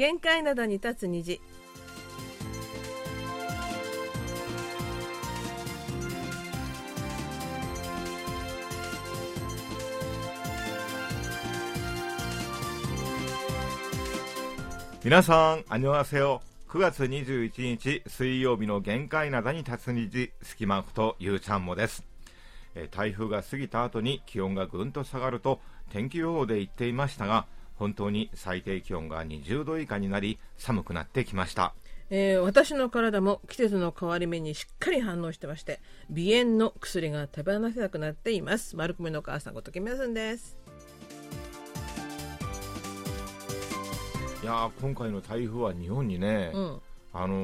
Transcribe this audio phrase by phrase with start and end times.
[0.00, 1.42] 限界などに立つ虹
[15.04, 16.40] 皆さん、あにょはせよ。
[16.70, 22.06] 9月21日水曜日の限界灘に立つ虹、隙間ふとゆうちゃんもです。
[22.74, 27.44] え台風が過ぎた後に気温がぐんと下がると天気予報で言っていましたが、
[27.80, 31.74] 本当に最低気温が20度以下になり寒くなってきました。
[32.10, 38.76] えー私の体も季節の変わり目にしっかり反応してまして鼻炎の薬が手放せなくなっています。
[38.76, 40.58] 丸くめの母さんこときみやすんです。
[44.42, 46.80] いやー今回の台風は日本にね、うん。
[47.12, 47.34] あの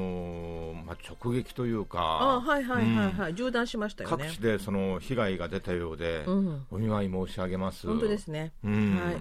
[0.73, 4.25] ーまあ、直撃というか、あはいはいはいはい、縦断しましたよね。
[4.25, 6.65] 各地でその被害が出たようで、うん。
[6.69, 7.87] お見舞い申し上げます。
[7.87, 8.53] 本当ですね。
[8.63, 8.95] うん。
[8.97, 9.15] はい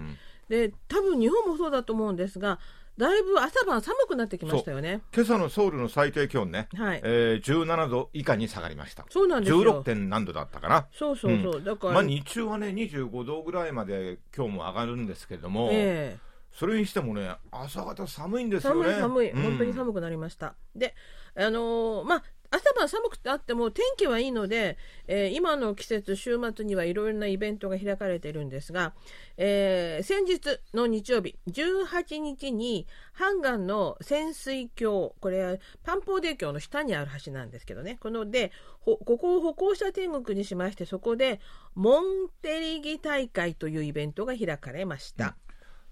[0.48, 2.58] で多分日本もそうだと思うんですが
[2.98, 5.02] だいぶ朝晩寒くなってきましたよね。
[5.14, 7.00] 今朝のソウルの最低気温ね、はい。
[7.04, 9.04] えー、17度以下に下がりました。
[9.10, 10.86] そうなんです16よ点何度だったかな。
[10.92, 16.26] そうそうそう、だから、まあ、日中はね、25度ぐらいまで今日も上がるんですけれども、ええ。
[16.54, 18.92] それにしてもね、朝方寒いんですよね。
[18.94, 19.42] 寒い寒い、うん。
[19.42, 20.54] 本当に寒くなりました。
[20.74, 20.94] で、
[21.34, 28.94] あのーまあ、朝晩寒くてあっても天気はいいので、えー今の季節、週末にはいろいろなイベントが開かれているんですが、
[29.36, 38.52] えー先日の日曜日、18日に、ハンガンの潜水橋、これはパンポーデー橋の下にある橋なんですけどね、こので、
[38.84, 41.40] ここを歩行者天国にしまして、そこで、
[41.74, 45.36] モンテリギ大会というイベントが開かれました。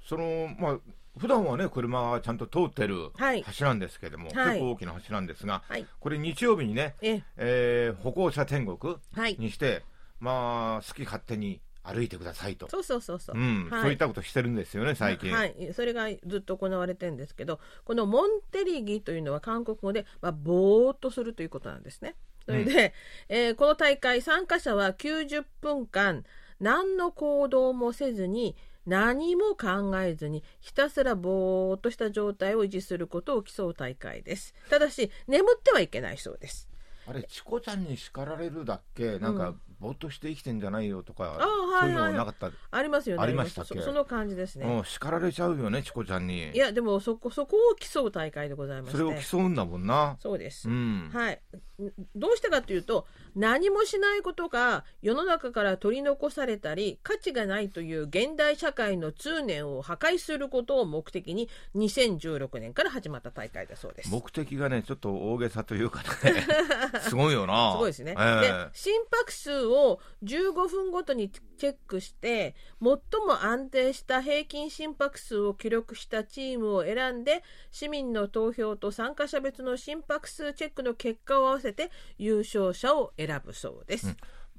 [0.07, 0.79] その、まあ、
[1.19, 9.37] 普段はね、車がちゃんと通ってるはい橋なんですけども、はい結構大きな橋なんですが、はいこれ日曜日にね、ええー歩行者天国はい。
[9.39, 9.83] にして、
[10.21, 12.69] まあ、好き勝手に歩いてくださいと。
[12.71, 13.37] そうそうそうそう。
[13.37, 15.33] うん、はいそういったことしてるんですよね、最近。
[15.33, 22.17] はい、それがずっと行われてるんですけど、このモンテリギというのは韓国語で、まあ、ぼーっとするということなんですね。
[22.47, 22.95] それで、
[23.29, 26.25] えーこの大会、参加者は90分間、
[26.59, 34.55] 何の行動もせずに、何も考えずに、ひたすらぼーっとした状態を維持することを競う大会です。
[34.69, 36.69] ただし、眠ってはいけないそうです。
[37.07, 41.39] あれ、チコちゃんに叱られるだっけ、なんか、ぼーっとして生きてんじゃないよとか、
[41.81, 42.51] そういうのなかった？
[42.71, 43.23] ありますよね。
[43.23, 43.79] ありましたっけ？
[43.81, 44.67] そその感じですね。
[44.67, 46.51] うん、叱られちゃうよね、チコちゃんに。
[46.53, 48.99] いや、でもそこ、そこを競う大会でございまして。
[48.99, 50.17] それを競うんだもんな。
[50.21, 50.69] そうです。
[50.69, 51.11] うん。
[51.13, 51.74] はい、ん
[52.15, 64.11] どうしてかというと何もしないことが世の中から取り残されたり価値がないという現代社会の通念を破壊することを目的に2016年から始まった大会だそうです。
[64.11, 66.47] 目的がね、ちょっと大げさというかね、
[67.03, 67.73] すごいよな。
[67.73, 84.17] すごいですね、ええで心拍数を15分ごとにチェックして最も安定した平均心拍数を記録したチームを選んで市民の投票と参加者別の心拍数チェックの結果を合わせて優勝者を選ぶそうです。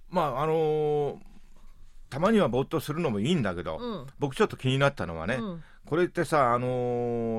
[0.10, 1.18] まあ、あのー
[2.08, 4.08] たまにはぼーっとするのもいいんだけど、うん。
[4.20, 5.64] 僕ちょっと気になったのはね、うん。
[5.86, 6.68] これってさ、あの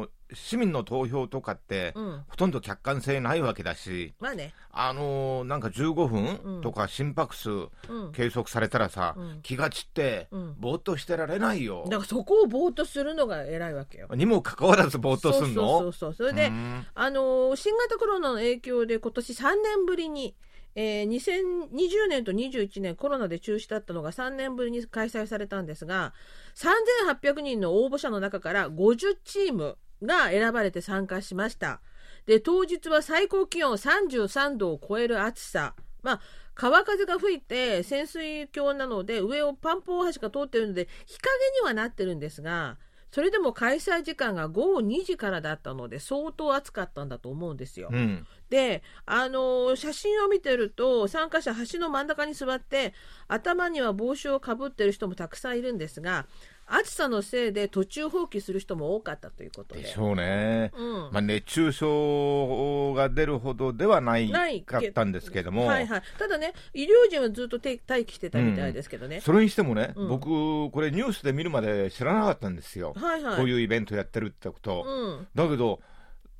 [0.06, 2.24] ー市民の投票とかって、うん。
[2.28, 6.58] ほとんど客観性ないわけだし、まあね、あのーなんか15うん。
[6.58, 7.68] 分とか心拍数うん、
[8.12, 9.40] 計測されたらさ、うん。
[9.42, 10.54] 気が散って、うん。
[10.58, 11.84] ぼーっとしてられないよ。
[11.88, 14.08] だからそこをぼーっとするのが偉いわけよ。
[14.14, 15.78] にもかかわらずぼーっとすんの？
[15.80, 16.14] そうそうそうそう。
[16.14, 16.86] それで、うん。
[16.94, 20.34] あのー新型コロナの影響で今年3年ぶりに、
[20.74, 26.12] えー2020年と21年コロナで中止だったのが3年ぶりに開催されたんですが
[26.54, 31.80] 3800人の応募者の中から50チームが選ばれて参加しました。
[32.26, 35.74] で当日は最高気温33度を超える暑さ。
[36.02, 36.20] まあ
[36.54, 42.78] 川風が吹いて潜水橋なので上をパンポー大橋が通っているので日陰にはなってるんですが
[43.16, 47.88] それでも開催時間が午後2時からだったので相当暑かったんだと思うんですよ。
[47.90, 48.26] うん。
[48.50, 52.92] で、あのー写真を見てると参加者橋の真ん中に座って
[53.28, 56.26] 頭には帽子をかぶってる人もたくさんいるんですが
[56.66, 59.82] 暑さのせいで途中放棄する人も多かったということで。
[59.82, 60.72] でしょうね。
[60.76, 69.20] うんまあ、熱中症が出るほどではないないかったんですけども、はいはい、ただね医療人はずっとて待機してたみたいですけどね。
[69.20, 72.94] それにしてもね、うん僕、これニュースで見るまで知らなかったんですよ。
[72.96, 74.84] はいはい、こういうイベントやってるってこと。
[74.86, 75.80] うん、だけど、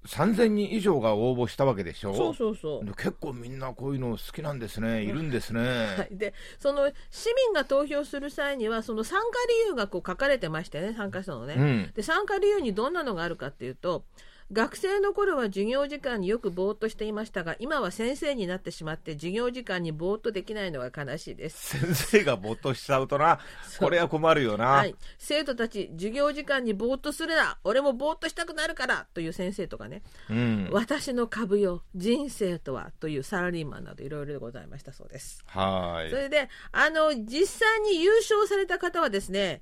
[0.07, 2.15] 3000人以上が応募したわけでしょ？
[2.15, 2.85] そうそうそう。
[2.85, 5.61] で結構みんなこういうの好きなんですね、いるんですね。
[5.99, 11.93] はい、でその市民が投票する際にはその参加理由がこう書かれてましてね参加者のね、うん。
[11.95, 14.05] で参加理由にどんなのがあるかっていうと
[14.53, 21.79] 学生の頃は授業時間によくぼーっとしていましたが今は先生になってしまって授業時間にぼーっとできないのが悲しいです。
[21.79, 23.41] 先生がぼーっとしちゃうとな
[23.81, 35.43] これは困るよな、はい、生徒たち授業時間にぼーっとするな俺もぼーっとしたくなるからという先生とかね、うん、私の株よ人生とはというサラリーマンなどいろいろでございましたそうです。
[35.47, 36.11] はい。
[36.11, 39.61] それであの実際に優勝された方はですね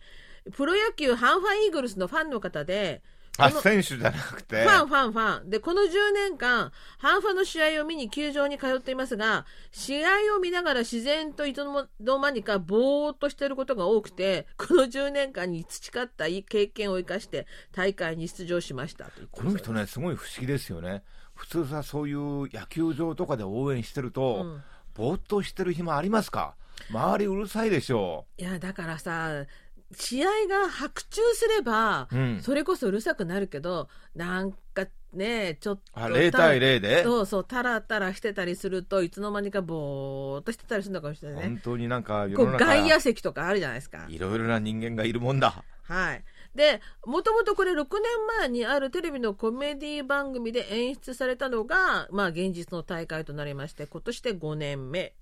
[0.53, 3.03] プロ野球ハンファンイーグルスのファンの方で
[3.37, 4.63] あ、選手じゃなくて？
[4.63, 5.51] ファン、ファン、ファン。
[5.51, 11.89] で、この10年間、ハンファの試合を見に球場に通っていますが、試合を見ながら自然といつの
[12.19, 21.03] 間にかぼーっとしていることが多くて、この10年間に培った経験を生かして大会に出場しましたこの人ね、すごい不思議ですよね。
[21.35, 24.63] 普通さ、そういう野球場とかで応援してると、うん、
[24.95, 26.55] ぼーっとしてる暇ありますか？
[26.91, 28.43] 周りうるさいでしょう。
[28.43, 29.45] いや、だからさ、
[29.94, 37.02] 試合が白昼すれば、うん、それこそうるさくなるけどなんかねちょっと0対0で？
[37.05, 41.49] そうそうタラタラしてたりするといつの間にかぼーっとしてたりするのかもしれないね。
[41.49, 44.05] 本当になんか外野席とかあるじゃないですか。
[44.08, 45.62] いろいろな人間がいるもんだ。
[45.82, 46.25] はい
[46.55, 47.87] で、もともとこれ6年
[48.39, 55.15] 前にあるテレビのコメディ番組で演出されたのが、まあ現実の大会となりまして、今年で5年目、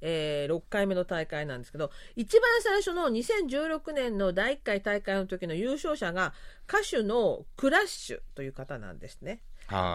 [0.00, 6.34] えー、6回目の大会なんですけど、一番最初の2016年の第1回大会の時の優勝者が
[6.68, 9.40] 歌手のクラッシュという方なんですね。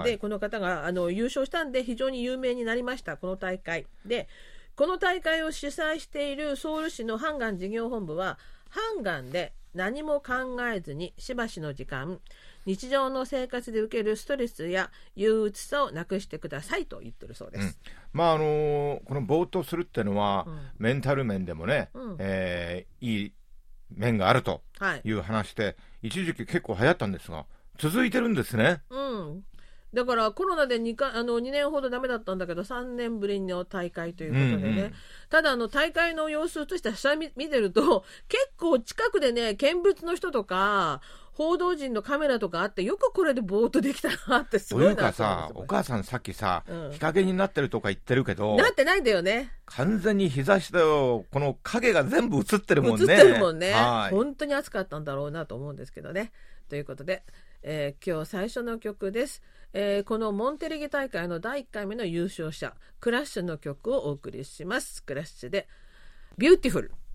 [0.06, 3.86] で、この方があの優勝したんで非常に有名になりました、この大会。
[4.06, 4.30] で、
[4.78, 8.38] この大会を主催しているソウル市のハンガン事業本部は、
[8.70, 12.20] ハンガンで何も考えずにしばしの時間
[12.66, 17.64] 日常の生活で受けるストレスや憂鬱さをなくしてくださいと言ってるそうです。
[17.64, 17.74] うん、
[18.12, 23.34] まああのー、このぼーっとするっていうのは、うん、メンタル面でもね、うん、えー、いい
[23.96, 24.64] 面があると
[25.04, 27.46] いう話で、はい、一時期結構流行ったんですが
[27.78, 28.82] 続いてるんですね。
[28.90, 29.44] うん、
[29.98, 34.94] だからコロナで 2, かあの2年ほどダメだったんだけど3年ぶりの大会ということでね、うんうん、
[35.32, 41.02] ただあの大会の様子として下見見てると結構近くでね見物の人とか
[41.34, 49.52] 報道陣のカメラとかあってよくこれでぼーっとできたなってすごいなというかさお母さんさっきさ、うん、日陰になってるとか言ってるけどなってないんだよね。
[49.66, 53.14] 完全に日差しだよこの影が全部映ってるもんね。
[53.16, 53.74] 映ってるもんね。
[54.12, 56.32] 本当に暑かったんだろうなと思うんですけどね。
[56.70, 57.24] ということで、
[57.64, 59.42] えー、今日最初の曲です
[59.74, 65.04] えー、このモンテレゲ大会の第1回目の優勝者 Crush の曲をお送りします。
[65.04, 65.68] Crush で「
[66.04, 67.08] Beautiful」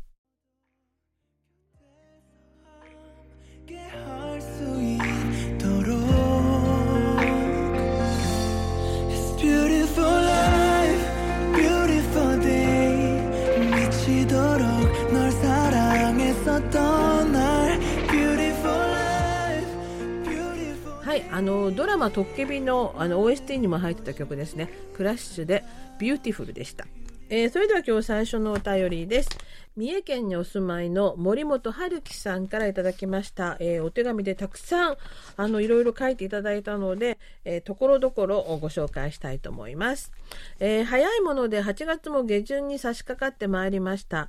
[21.13, 26.87] はい、あのドラマ「トッケビの」あの OST にも入ってた曲ですね「Crush」で「Beautiful」でした、
[27.29, 29.29] えー、それでは今日最初のお便りです。
[29.77, 34.97] 三重県にお住まいの森本春樹さんからいただきました、えー、お手紙でたくさん
[35.39, 40.13] あのいろいろ書いていただいたので、えー、ところどころをご紹介したいと思います、
[40.61, 44.29] えー、早いもので8月も下旬に差し掛かってまいりました。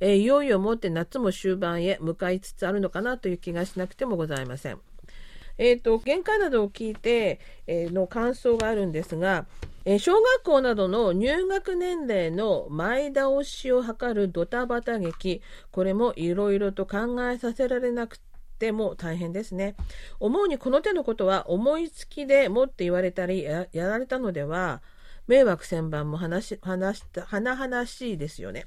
[0.00, 4.80] え、いよいよもって夏も終盤へ向かいつつあるのかなという気がしなくてもございません。
[5.62, 9.44] えーと、限界などを聞いて、え、の感想があるんですが、
[9.84, 18.18] え、小学校などの入学年齢の前倒しを図るドタバタ劇これもいろいろと考えさせられなく
[18.58, 19.76] ても大変ですね。
[20.18, 24.80] 思うにこの手のことは思いつきでもって言われたりやられたのでは
[25.26, 28.66] 迷惑千番も話話した甚しいですよね、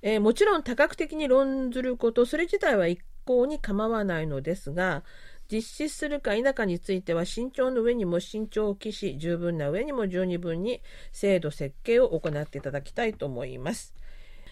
[0.00, 5.04] えー、もちろん多角的に論ずることそれ自体は一向に構わないのですが
[5.52, 10.80] 実施するか否かについては慎重の上にも慎重を期し十分な上にも十二分に
[11.12, 13.94] 制度設計を行っていただきたいと思います。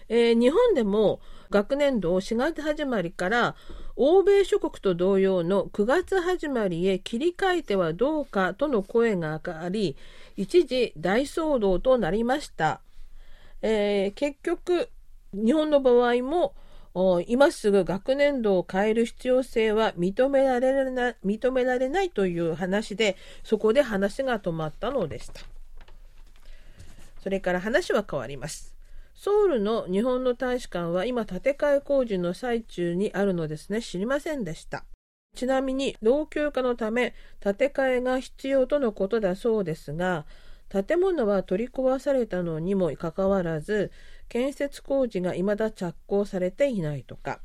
[0.09, 3.55] えー、日本でも学年度を4月始まりから
[3.95, 9.95] 欧米諸国と同様の9月始まりへ切り替えてはどうかとの声が上がり
[10.35, 12.81] 一時大騒動となりました、
[13.61, 14.89] えー、結局
[15.33, 16.55] 日本の場合も
[17.27, 25.41] 今すぐ学年度を変える必要性は認められな認められないという話でそこで話が止まったのでした。
[27.23, 28.75] それから話は変わります。
[29.15, 33.81] ソウルの日本の大使館は今建て替え工事の最中にあるのですね。
[33.81, 34.83] 知りませんでした。
[35.35, 40.25] ちなみに老朽化のため建て替えが必要とのことだそうですが
[40.69, 43.91] 建物は取り壊されたのにもかかわらず
[44.31, 47.41] 建設工事が未だ着工されていないとか、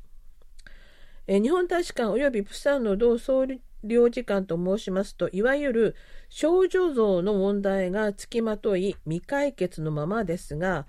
[1.27, 3.45] え日本大使館及びプサンの同総
[3.83, 5.97] 領事館と申しますといわゆる
[6.29, 10.87] 少女像の問題がつきまとい未解決のままですが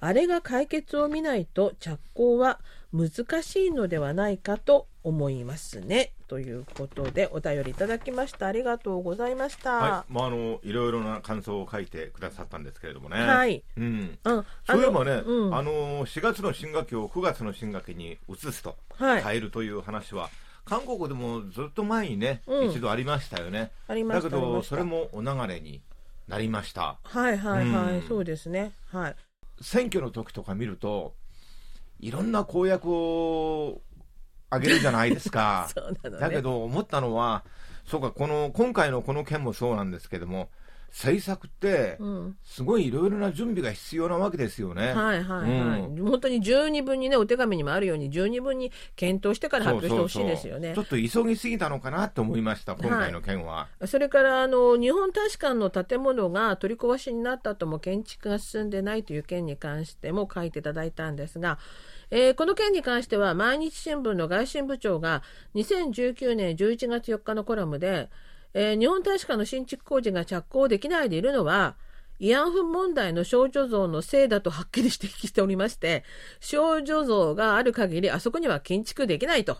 [0.00, 2.58] あれが解決を見ないと着工は
[2.90, 6.12] 難しいのではないかと思いますね。
[6.28, 8.46] ということでお便りいただきました。
[8.46, 9.74] ありがとうございました。
[9.74, 13.20] はい、まああのいろいろな感想を書いてくださったんですけれどもね。
[13.20, 13.62] はい。
[13.76, 14.18] うん。
[14.24, 20.30] うん、そういえばね、うんあの4月の新学期を9月の新学期に移すと、はい変えるという話は、
[20.64, 23.72] 韓国でもずっと前にね、うん一度ありましたよね。
[23.86, 25.82] ありまだけど、したありましたそれもお流れに
[26.28, 26.96] なりました。
[27.02, 28.72] はいはいはい、うんそうですね。
[28.90, 29.16] はい。
[29.60, 31.14] 選挙の時とか見ると、
[32.00, 33.82] いろんな公約を
[34.54, 35.68] あげるじゃないですか。
[35.74, 36.20] そうなのね。
[36.20, 37.44] だけど思ったのは、
[37.86, 40.48] そうか、この、今回のこの件もそうなんですけども、
[40.94, 44.94] 政策って、うん、すごいいろいろな準備が必要なわけですよね。
[44.94, 53.66] はいはいはい、本当に十二分にねお手紙にもあるように十二分に検討してから発表してほしいですよねそうそうそうちょっと急ぎすぎたのかなと思いました、今回の件は。
[53.86, 61.58] それからあの日本大使館の建物が取り壊しになった後も建築が進んでないという件に関しても書いていただいたんですが、
[62.16, 65.24] えーこの件に関しては毎日新聞の外信部長が
[65.56, 68.08] 2019年11月4日のコラムで、
[68.54, 71.74] えー日本大使館の新築工事が着工できないでいるのは
[72.20, 76.04] 慰安婦問題の少女像のせいだとはっきり指摘しておりまして
[76.38, 79.58] 少女像がある限りあそこには建築できないと。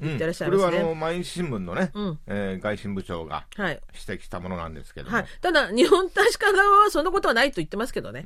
[0.00, 0.14] うん。
[0.16, 0.64] ってらっしゃいますね。
[0.64, 2.18] これはあの毎日新聞のね、うん。
[2.26, 3.80] えー外信部長がはい。
[4.08, 8.24] 指摘したものなんですけども、はい、ただ、日本大使館側はそんなことはないと言ってますけどね。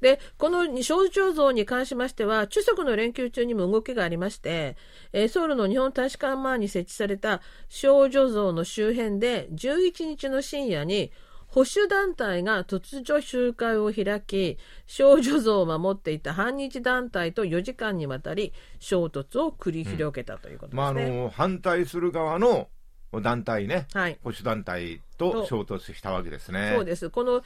[0.00, 4.76] で、この少女像に関しましては、中足の連休中にも動きがありまして、
[5.12, 11.12] えーソウルの日本大使館前に設置された少女像の周辺で、11日の深夜に、
[11.54, 14.58] 保守団体が突如集会を開き、
[14.88, 20.82] 少女像を守っていた反日団体と4時間にわたり衝突を繰り広げたということですね。
[20.82, 22.66] まあ、あの反対する側の
[23.22, 24.18] 団体ね、はい。
[24.24, 26.72] 保守団体と衝突したわけですね。
[26.74, 27.08] そうです。
[27.08, 27.44] この、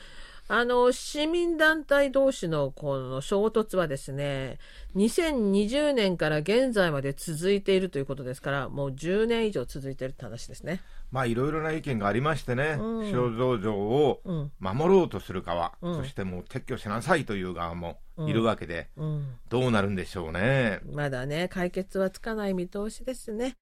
[0.51, 4.59] あの、市民団体同士のこの衝突はですね、
[4.97, 10.81] 2020年から現在まで続いているということですから、もう10年以上続いているって話ですね。
[11.11, 14.53] まあいろいろな意見がありましてね、うん肖像像をうん。
[14.59, 19.27] 守ろうとする側、うんそしてもう撤去しなさいという側もいるわけで、うん。
[19.51, 20.81] どうなるんでしょうね。
[20.91, 23.55] まだね、解決はつかない見通しですね。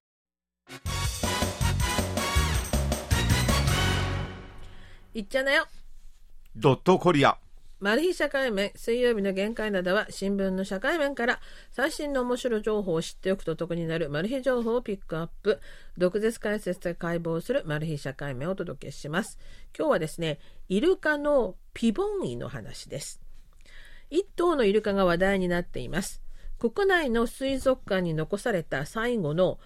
[5.15, 5.67] いっちゃなよ。
[6.59, 7.37] ドットコリア。
[7.81, 11.39] マル秘社会面水曜日の限界などは新聞の社会面から
[11.71, 15.61] 最新の面白情報を知っておくと得になるマル秘情報をピックアップ。
[15.99, 19.39] 毒舌解説で解剖するマル秘社会面をお届けします。
[19.79, 20.39] 今日はですね
[20.71, 23.21] イルカのピボンイの話です。
[24.09, 26.23] 一頭のイルカが話題になっています。
[26.59, 29.59] 国内の水族館に残された最後の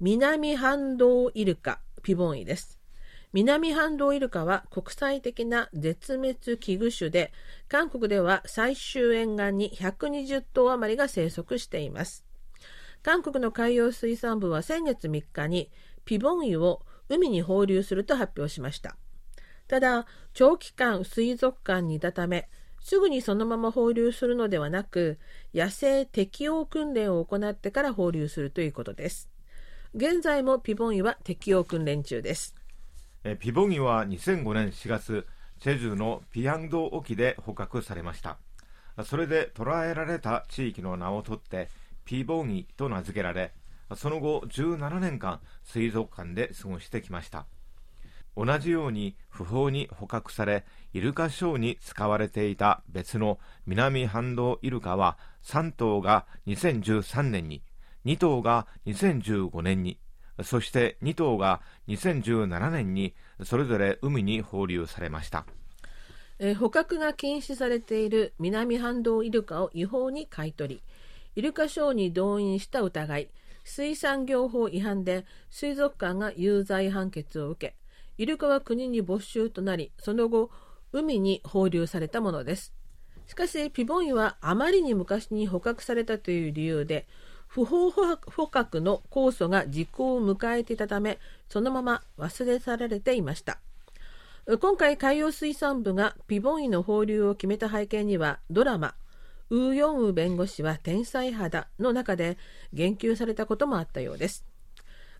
[0.00, 2.77] 南半島イルカピボンイです。
[3.34, 7.32] 南半島イルカは国際的な絶滅危惧種で
[7.68, 12.24] 韓国では最終沿岸に120頭余りが生息しています。
[13.02, 15.70] 韓国の海洋水産部は先月3日に
[16.04, 18.96] ピボンイを海に放流すると発表しました。
[19.66, 22.48] ただ長期間水族館にいたため
[22.80, 25.18] すぐにそのまま放流するのではなく
[25.54, 29.28] 野生適応訓練を行ってから放流するということです。
[29.94, 32.57] 現在もピボンイは適応訓練中です。
[33.24, 35.26] えピボギは2005年4月、
[35.58, 38.38] チェジュのピヤンド沖で捕獲されました。
[39.04, 41.68] それで捕らえられた地域の名を取って、
[42.04, 43.52] ピボギと名付けられ、
[43.96, 47.46] その後17年間水族館で過ごしてきました。
[48.36, 57.64] 同じように不法に捕獲され、イルカショーに使われていた別の南半島イルカは3頭が2013年に、
[58.04, 59.98] 2頭が2015年に、
[60.42, 63.14] そして2頭が2017年に
[63.44, 65.46] それぞれ海に放流されました。
[66.38, 70.82] えー捕獲が禁止されている南半島イルカを違法に買い取り
[71.34, 73.28] イルカショーに動員した疑い
[73.64, 77.76] 水産業法違反で水族館が有罪判決を受け
[78.22, 80.50] イルカは国に没収となりその後
[80.92, 82.72] 海に放流されたものです
[83.26, 87.06] しかしピボンイはあまりに昔に捕獲されたという理由で
[87.48, 93.58] 不法捕獲の控訴が時効を迎えていたためそのまま忘れ去られていました。
[94.60, 98.94] 今回海洋水産部がピボンイの放流を決めた背景にはドラマ
[99.50, 102.38] 「ウーヨンウ弁護士は天才派だ」の中で
[102.72, 104.46] 言及されたこともあったようです。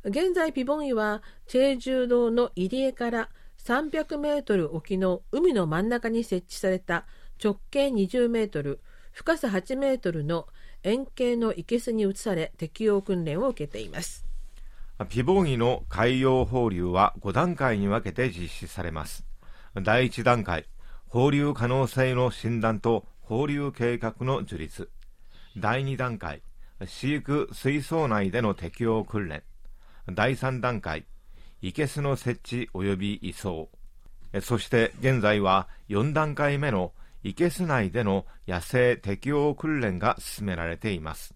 [0.05, 7.05] 現在ピボンイはチェジュ道の入り江から300メートル沖の海の真ん中に設置された
[7.43, 8.81] 直径20メートル
[9.13, 10.47] 深さ8メートルの
[10.83, 14.29] 円形の生けすに移され適応訓練を受けています
[15.07, 19.25] ピボギの海洋放流は5段階に分けて実施されます。
[19.81, 20.67] 第1段階、
[21.07, 24.91] 放流可能性の診断と放流計画の樹立。
[25.57, 26.43] 第2段階、
[26.85, 29.45] 飼育水槽内での適用訓練。
[30.13, 31.07] 第3段階、
[31.63, 33.69] いけすの設置及び移送。
[34.41, 41.35] そして現在は4段階目のいけす内での野生適応訓練が進められています。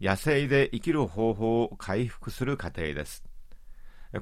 [0.00, 3.24] 野生で生きる方法を回復する過程です。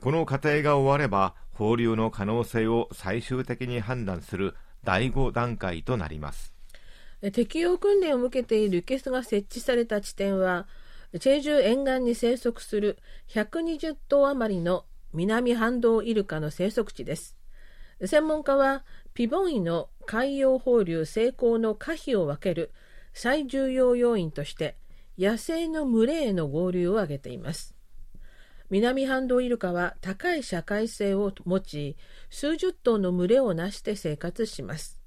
[0.01, 6.55] この過程が終われば、放流の可能性を最終的に判断する第5段階となります。
[7.33, 10.67] 適用訓練を受けているいけすが設置された地点は、
[11.21, 12.99] チェジュ沿岸に生息する
[13.29, 17.37] 120頭余りの南半島イルカの生息地です。
[18.05, 22.73] 専門家は、ピボンイの海洋放流成功の可否を分ける
[23.13, 24.77] 最重要要因として、
[25.19, 27.75] 野生の群れへの合流を挙げています。
[28.71, 31.97] 南半島イルカは高い社会性を持ち、
[32.31, 35.03] 数十頭の群れをなして生活します。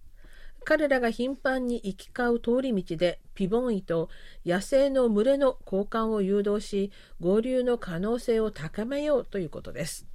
[0.65, 4.09] 彼らが頻繁に行き交う通り道でピボンイと
[4.45, 10.07] 野生の群れの交換を誘導し合流の可能性を高めようということです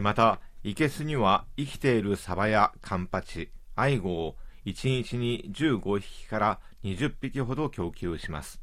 [0.00, 8.62] またいけすには生きているサバやカンパチアイゴを1日に15匹から20匹ほど供給します。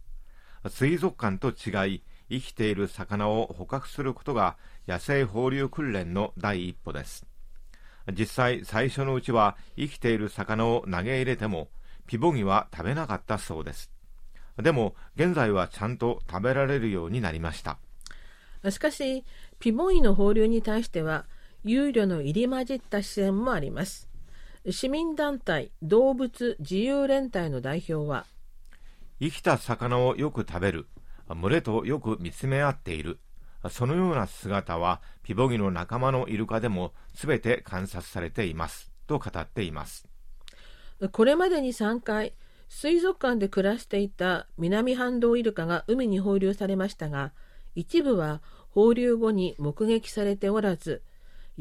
[0.67, 7.27] 水族館と違い生きている魚を捕獲することが野生放流訓練の第一歩です。
[8.11, 11.69] 実際最初のうちは生きている魚を投げ入れても
[12.07, 13.91] ピボギは食べなかったそうです。
[14.57, 17.77] でも現在はちゃんと食べられるようになりました。
[18.71, 19.23] しかし
[19.59, 21.25] ピボギの放流に対しては
[21.63, 24.09] 憂慮の入り混じった視線もあります。
[24.69, 28.25] 市民団体動物自由連帯の代表は
[29.19, 30.87] 生きた魚をよく食べる
[31.29, 33.19] 群れとよく見つめ合っている
[33.69, 40.07] そのような姿はピボギの仲間のイルカでも全て観察されていますと語っています。
[41.11, 42.33] これまでに3回
[42.69, 47.33] 水族館で暮らしていた南半島イルカが海に放流されましたが
[47.73, 51.01] 一部は放流後に目撃されておらず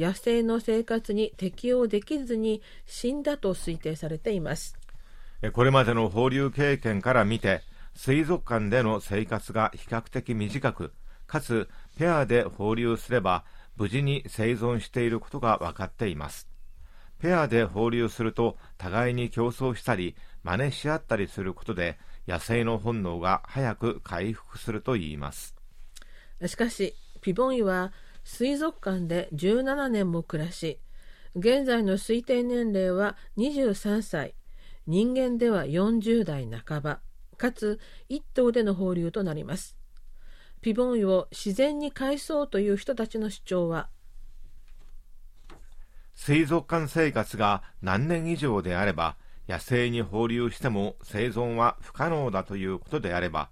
[0.00, 4.74] 野生の生活に適応できずに死んだと推定されています。
[5.52, 7.60] これまでの放流経験から見て
[7.94, 10.94] 水族館での生活が比較的短く
[11.26, 13.44] かつペアで放流すれば
[13.76, 16.48] 無事に生存していることが分かっています。
[17.18, 25.54] ペアで放流すると互いに競争したり真似し合ったりすることで野生の本能が早く回復するといいます。
[26.46, 27.92] しかしピボンイは
[28.24, 30.80] 水族館で17年も暮らし
[31.34, 34.34] 現在の推定年齢は23歳。
[34.86, 37.00] 人間では40代半ば。
[37.36, 37.78] かつ
[38.10, 39.80] 1頭での放流となります。
[40.60, 43.88] ピボンイを自然に返そうという人たちの主張は
[46.14, 49.16] 水族館生活が何年以上であれば
[49.48, 53.48] 野生に放流しても生存は不可能だということであれば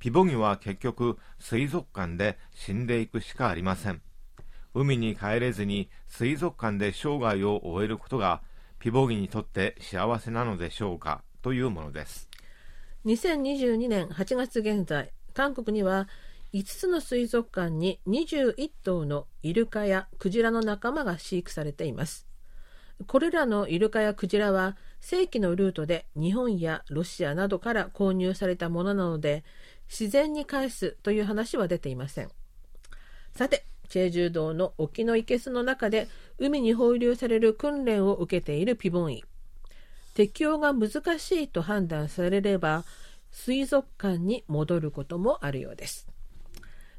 [0.00, 4.02] ピボギは結局水族館で死んでいくしかありません
[4.74, 8.42] 海に帰れずに水族館で生涯を終えることが
[8.78, 12.28] ピボギにとって幸せなのでしょうかというものです
[13.04, 16.08] 2022年8月現在韓国には
[16.52, 22.26] 5つの水族館に21頭のイルカやクジラの仲間が飼育されています。
[23.06, 29.44] これらのイルカやクジラは正規のルートで日本やロシアなどから購入されたものなので
[29.90, 32.30] 自然に返すという話は出ていません。
[33.34, 36.06] さて、チェジュ島の沖の生けすの中で
[36.38, 39.24] 海に放流される訓練を受けているピボンイ。
[40.14, 42.84] 適用が難しいと判断されれば
[43.30, 46.06] 水族館に戻ることもあるようです。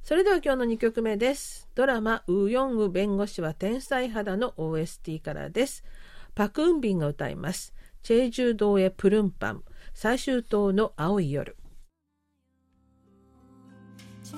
[0.04, 1.70] それでは今日の2曲目です。
[1.76, 5.86] ドラマウーヨンウ弁護士は天才肌の OST からです。
[6.36, 7.74] パクウンビンが歌います。
[8.04, 11.56] チェジュ島へプルンパン最終島の青い夜。
[14.34, 14.38] は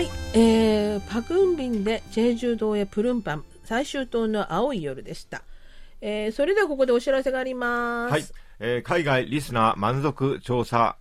[0.00, 5.44] い、えー、パクンビンでチェジュ島へプルンパン最終島の青い夜でした。
[6.00, 8.12] えー、それではここでお知らせがあります。
[8.12, 8.24] はい、
[8.58, 10.96] えー、海外リスナー満足調査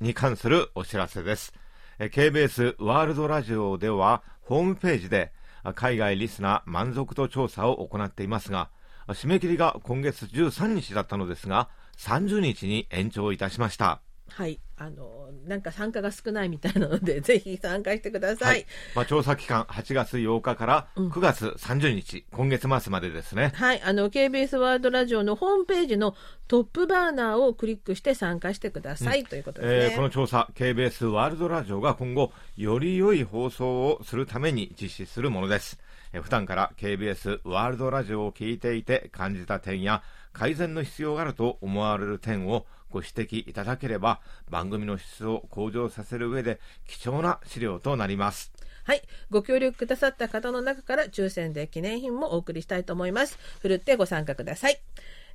[0.00, 1.52] に関するお知らせです。
[2.00, 5.30] えー、KBS ワールドラジオではホームページで
[5.74, 8.70] 海外リスナー満足度調査を行っていますが、
[9.08, 14.00] 締め切りが今月13日だったのですが、30日に延長いたしました。
[14.28, 18.66] はい、あのなんか参加が少ないみたいなので ぜひ参加してください、はい。
[18.96, 23.52] まあ、調査期間8月8日から9月30日、今月末までですね。
[23.54, 23.82] はい。
[23.82, 26.16] あの KBS ワールドラジオのホームページの
[26.48, 35.78] トップバーナーをクリックして参加してください、ということですね、えーこの調査 KBS ワールドラジオが今後より良い放送をするために実施するものです、
[36.12, 48.52] えー普段から KBS ワールドラジオを聞いていて感じた点や改善の必要があると思われる点をご指摘いただければ番組の質を向上させる上で貴重な資料となります
[48.84, 49.02] はい。
[49.30, 53.38] ご協力くださった方の中から抽選で記念品もお送りしたいと思います。
[53.60, 54.80] ふるってご参加ください。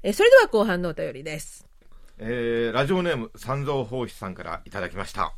[0.03, 1.65] えーそれでは後半のお便りです。
[2.19, 5.33] えーラジオネーム三蔵法師さんからいただきました、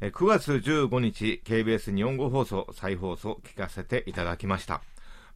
[0.00, 4.82] えー9月15日 KBS 日本語放送再放送聞かせていただきました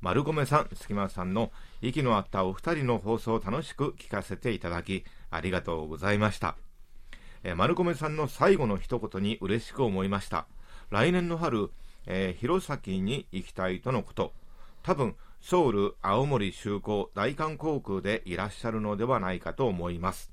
[0.01, 6.57] 丸込さん隙間さんの息の合ったお二人の放送を楽しく聞かせていただきありがとうございました。
[7.42, 10.47] えー丸込さんの最後の一言に嬉しく思いました。
[10.90, 11.70] 来年の春、
[12.07, 14.33] えー弘前に行きたいとのこと。
[14.83, 20.31] 多分ソウル青森就航大韓航空でいらっしゃるのではないかと思います。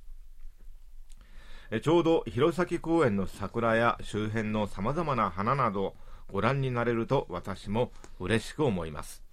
[1.71, 5.95] えちょうど弘前公園の桜や周辺のさまざまな花など
[6.31, 9.23] ご覧になれると私も嬉しく思います。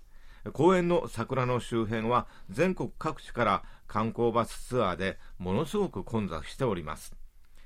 [0.53, 7.15] 公園の桜の周辺は全国各地から観光バスツアーでものすごく混雑しております。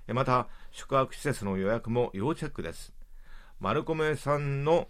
[0.08, 2.92] えまた宿泊施設の予約も要チェックです。
[3.60, 4.88] 丸米さんの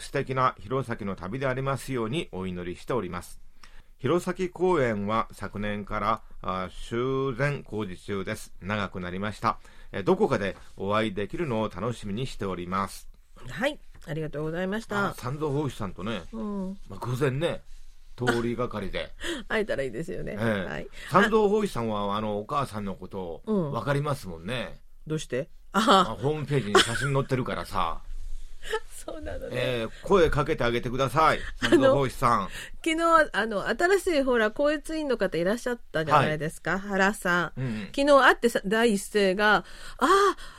[0.00, 3.40] 素敵な弘前の旅でありますようにお祈りしております。
[3.98, 8.52] 弘前公園は昨年からあ修繕工事中です。
[8.60, 9.58] 長くなりました。
[9.92, 13.08] えどこかでお会いできるのを楽しみにしております。
[13.48, 13.78] はい。
[14.06, 15.08] ありがとうございました。
[15.08, 16.78] あ三蔵法師さんとね、うん。
[16.88, 17.62] まあ、偶然ね
[18.16, 19.10] 通りがかりで、
[19.48, 20.36] 会えたらいいですよね。
[20.38, 20.88] ええはい。
[21.10, 25.48] 三蔵法師さんはあのお母さんのことうん分かりますもんね、どうして？
[25.72, 28.00] ああホームページに写真載ってるからさ、
[29.08, 29.48] そうなのね。
[29.52, 32.48] えー声かけてあげてください 三蔵法師さん
[32.84, 36.78] 昨日、あの、新しいほら、校閲員の方いらっしゃったじゃないですか。
[36.78, 37.60] 原さん。
[37.60, 39.64] うんうん昨日会ってさ第一声が、あ
[39.98, 40.06] あ、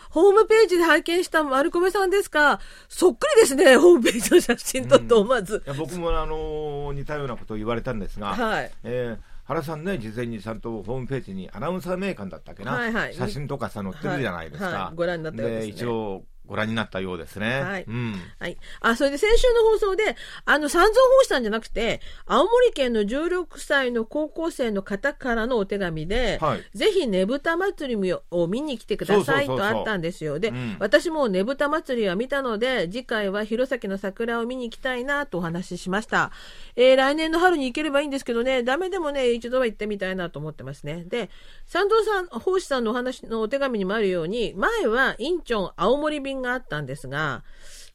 [0.10, 2.60] ホームページで拝見した丸米さんですか。
[2.88, 5.62] そっくりですね、 ホームページの写真とと思わず。
[5.66, 8.72] いや僕もあの似たようなことを言われたんですが、はい。
[8.84, 17.62] えー原さんね、事前にちゃんとホームページにアナウンサー名鑑だったっけな、はいはい写真とかさ載ってるじゃないですか、はいはいご覧になったようですね一応ご覧になったようですね。
[17.62, 18.58] はいうんはい。
[18.82, 30.40] あ、それで先週の放送で、あの、三蔵法師さんじゃなくて、青森県の16歳の高校生の方からのお手紙で、はいぜひねぶた祭りを見に来てくださいとあったんですよ。
[30.40, 36.32] で、うん私もねぶた祭りは見たので、次回は弘前の桜を見に行きたいなとお話ししました。
[36.76, 41.06] えー来年の春に行ければいいんですけどね、ダメでもね、一度は行ってみたいなと思ってますね。
[41.08, 41.30] で、
[41.66, 47.44] 三蔵さん、法師さんのお話のお手紙にもあるように、前はインチョン青森便があったんですが、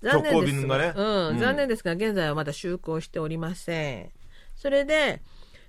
[0.02, 1.38] 残念です便がねうん、うん。
[1.38, 4.10] 残念ですが、現在はまだ就航しておりません。
[4.54, 5.22] それで、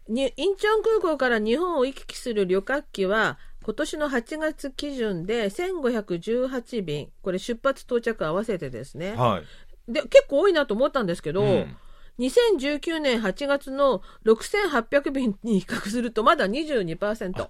[0.07, 9.13] にインチョン空港から日本を行き来する旅客機は、今年の8月基準で1518便、これ出発到着合わせてですね。
[9.15, 9.41] は
[9.87, 9.91] い。
[9.91, 11.77] で、結構多いなと思ったんですけど、うん。
[12.19, 17.33] 2019年8月の6800便に比較するとまだ22%。
[17.33, 17.49] 結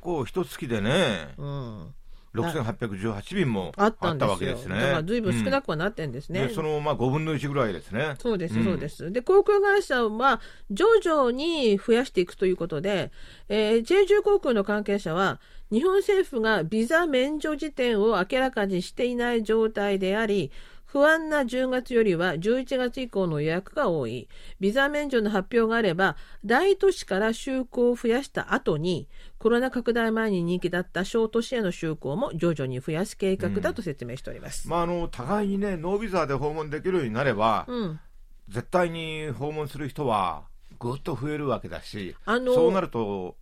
[0.00, 1.94] 構一月でね、うん、
[2.34, 4.26] 6818便もあった。
[4.26, 4.76] わけですね。
[4.76, 6.48] だから随分少くなくはなってんですね。
[6.48, 8.14] でそのまあ5分の1ぐらいですね。
[8.18, 9.12] そうです、うんそうです。
[9.12, 10.40] で、航空会社は
[10.70, 13.10] 徐々に増やしていくということで、
[13.48, 15.40] えー、JJ 航空の関係者は、
[15.72, 20.50] 日本政府がビザ免除時点を明らかにしていない状態であり、
[20.92, 24.28] 不安な10月よりは11月以降の予約が多い。
[24.58, 34.68] ビザ免除の発表があれば、大都市から就航を増やした後に、コロナ拡大前に人気だった小都市への就航も徐々に増やす計画だと説明しております。
[34.68, 38.00] まあ、あの互いにね、ノービザで訪問できるようになれば、うん。
[38.48, 40.42] 絶対に訪問する人は
[40.80, 43.36] ぐっと増えるわけだし、あのそうなると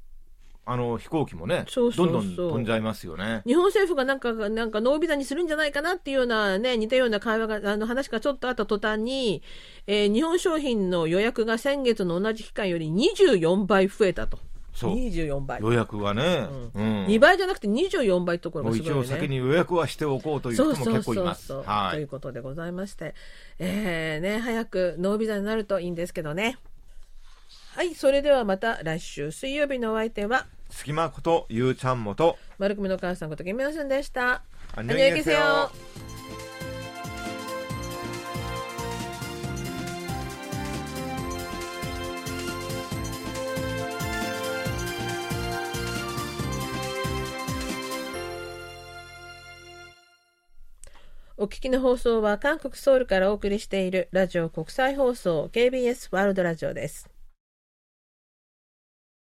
[0.71, 3.41] あの飛行機もねどんどん飛んじゃいますよね。
[3.47, 9.43] 日本政府がなんか、なんかノービザにするんじゃないかなっていうようなね、似たような会話が、あの話がちょっとあった途端に、
[9.87, 14.39] えー日本商品の予約が先月の同じ期間より24倍増えたと。
[14.75, 15.61] そう24倍。
[15.63, 19.01] 予約がね、うん2倍じゃなくて24倍ところがすごいよね。
[19.01, 21.47] 応先に予約はしておこうという人も結構います。
[21.47, 21.95] そうそうそうそうはい。
[21.95, 23.15] ということでございまして、
[23.59, 26.59] えーね、早くノービザになるといいんですけどね。
[27.79, 32.39] はい、それではまた来週水曜日のお相手は、隙間ことゆうちゃんもと。
[32.59, 34.43] 丸組の母さんことけみおンんでした。
[34.77, 35.99] ありがとうござい
[51.41, 57.09] お聞きの放送は韓国ソウルからお送りしているラジオ国際放送 KBS ワールドラジオです。